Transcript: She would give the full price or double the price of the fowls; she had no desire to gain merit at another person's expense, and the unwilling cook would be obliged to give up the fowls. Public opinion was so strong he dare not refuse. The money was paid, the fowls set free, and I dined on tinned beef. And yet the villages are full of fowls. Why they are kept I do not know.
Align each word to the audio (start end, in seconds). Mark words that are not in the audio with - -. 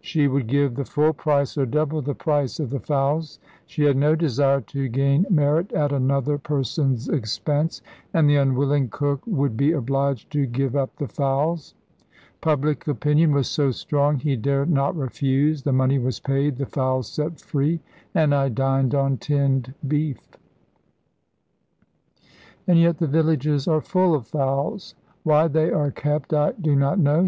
She 0.00 0.28
would 0.28 0.46
give 0.46 0.76
the 0.76 0.84
full 0.84 1.12
price 1.12 1.58
or 1.58 1.66
double 1.66 2.00
the 2.02 2.14
price 2.14 2.60
of 2.60 2.70
the 2.70 2.78
fowls; 2.78 3.40
she 3.66 3.82
had 3.82 3.96
no 3.96 4.14
desire 4.14 4.60
to 4.60 4.86
gain 4.86 5.26
merit 5.28 5.72
at 5.72 5.90
another 5.90 6.38
person's 6.38 7.08
expense, 7.08 7.82
and 8.14 8.30
the 8.30 8.36
unwilling 8.36 8.90
cook 8.90 9.22
would 9.26 9.56
be 9.56 9.72
obliged 9.72 10.30
to 10.34 10.46
give 10.46 10.76
up 10.76 10.94
the 10.94 11.08
fowls. 11.08 11.74
Public 12.40 12.86
opinion 12.86 13.32
was 13.32 13.48
so 13.48 13.72
strong 13.72 14.20
he 14.20 14.36
dare 14.36 14.66
not 14.66 14.96
refuse. 14.96 15.64
The 15.64 15.72
money 15.72 15.98
was 15.98 16.20
paid, 16.20 16.58
the 16.58 16.66
fowls 16.66 17.08
set 17.08 17.40
free, 17.40 17.80
and 18.14 18.32
I 18.32 18.50
dined 18.50 18.94
on 18.94 19.16
tinned 19.16 19.74
beef. 19.88 20.18
And 22.68 22.78
yet 22.78 22.98
the 22.98 23.08
villages 23.08 23.66
are 23.66 23.80
full 23.80 24.14
of 24.14 24.28
fowls. 24.28 24.94
Why 25.24 25.48
they 25.48 25.72
are 25.72 25.90
kept 25.90 26.32
I 26.32 26.52
do 26.52 26.76
not 26.76 27.00
know. 27.00 27.20